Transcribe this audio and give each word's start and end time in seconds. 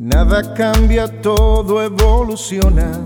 Nada 0.00 0.54
cambia, 0.54 1.08
todo 1.20 1.82
evoluciona. 1.82 3.00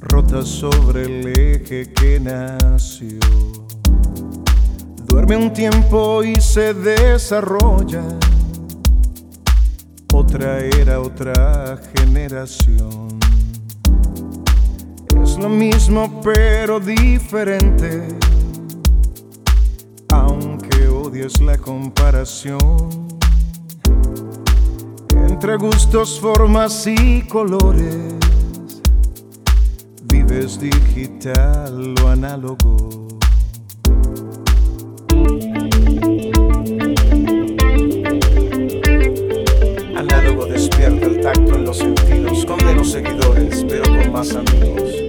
Rota 0.00 0.42
sobre 0.42 1.02
el 1.02 1.38
eje 1.38 1.92
que 1.92 2.18
nació. 2.18 3.20
Duerme 5.04 5.36
un 5.36 5.52
tiempo 5.52 6.24
y 6.24 6.34
se 6.40 6.72
desarrolla. 6.72 8.04
Otra 10.14 10.60
era, 10.60 10.98
otra 10.98 11.78
generación. 11.94 13.18
Es 15.22 15.36
lo 15.36 15.50
mismo 15.50 16.22
pero 16.22 16.80
diferente. 16.80 18.08
Aunque 20.08 20.88
odies 20.88 21.38
la 21.42 21.58
comparación 21.58 23.15
entre 25.36 25.56
gustos, 25.58 26.18
formas 26.18 26.86
y 26.86 27.20
colores. 27.20 28.14
Vives 30.04 30.58
digital 30.58 31.94
o 32.02 32.08
análogo. 32.08 33.06
Análogo 39.94 40.46
despierta 40.46 41.04
el 41.04 41.20
tacto 41.20 41.54
en 41.54 41.64
los 41.66 41.76
sentidos, 41.76 42.46
con 42.46 42.56
menos 42.64 42.92
seguidores, 42.92 43.66
pero 43.68 43.82
con 43.82 44.12
más 44.12 44.34
amigos. 44.34 45.05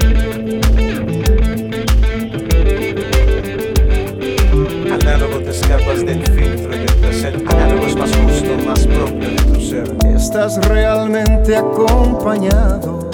¿Estás 10.17 10.57
realmente 10.67 11.55
acompañado? 11.55 13.07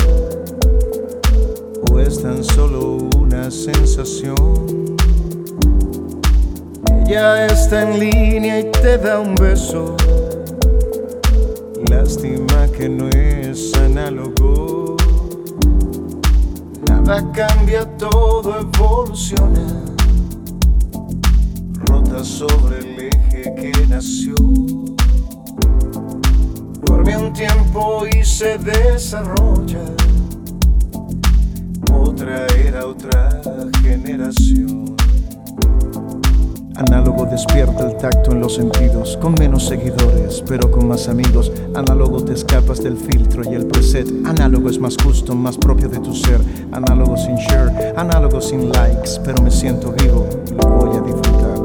¿O 1.92 2.00
es 2.00 2.22
tan 2.22 2.42
solo 2.42 3.10
una 3.20 3.52
sensación? 3.52 4.96
Ella 7.06 7.48
está 7.48 7.82
en 7.92 8.00
línea 8.00 8.62
y 8.62 8.72
te 8.72 8.98
da 8.98 9.20
un 9.20 9.36
beso. 9.36 9.98
Lástima 11.90 12.68
que 12.76 12.88
no 12.88 13.10
es 13.10 13.74
análogo. 13.76 14.96
Nada 16.88 17.30
cambia, 17.34 17.86
todo 17.98 18.62
evoluciona. 18.62 19.84
Rota 21.86 22.24
sobre 22.24 22.80
el 22.80 23.10
eje 23.10 23.56
que 23.56 23.88
nació. 23.88 24.36
Tiempo 27.74 28.06
y 28.06 28.24
se 28.24 28.60
desarrolla. 28.60 29.80
Otra 31.92 32.46
era, 32.64 32.86
otra 32.86 33.42
generación. 33.82 34.96
Análogo 36.76 37.26
despierta 37.26 37.90
el 37.90 37.98
tacto 37.98 38.32
en 38.32 38.42
los 38.42 38.56
sentidos, 38.56 39.18
con 39.18 39.34
menos 39.40 39.66
seguidores, 39.66 40.44
pero 40.48 40.70
con 40.70 40.88
más 40.88 41.08
amigos. 41.08 41.52
Análogo 41.74 42.24
te 42.24 42.34
escapas 42.34 42.84
del 42.84 42.96
filtro 42.96 43.44
y 43.52 43.56
el 43.56 43.66
preset. 43.66 44.08
Análogo 44.24 44.70
es 44.70 44.78
más 44.78 44.96
justo, 45.04 45.34
más 45.34 45.58
propio 45.58 45.90
de 45.90 45.98
tu 45.98 46.14
ser. 46.14 46.42
Análogo 46.72 47.18
sin 47.18 47.38
share, 47.38 47.96
análogo 47.98 48.40
sin 48.40 48.70
likes, 48.72 49.20
pero 49.26 49.42
me 49.42 49.50
siento 49.50 49.92
vivo 49.94 50.30
y 50.46 50.54
lo 50.54 50.70
voy 50.70 50.96
a 50.96 51.02
disfrutar. 51.02 51.63